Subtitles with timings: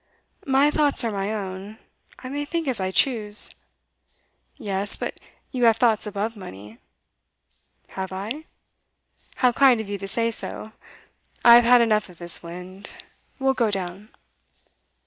[0.47, 1.77] 'My thoughts are my own.
[2.17, 3.51] I may think as I choose.'
[4.55, 4.95] 'Yes.
[4.95, 5.19] But
[5.51, 6.79] you have thoughts above money.'
[7.89, 8.45] 'Have I?
[9.35, 10.71] How kind of you to say so.
[11.45, 12.91] I've had enough of this wind;
[13.37, 14.09] we'll go down.